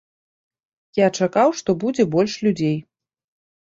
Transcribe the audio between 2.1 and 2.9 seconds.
больш людзей.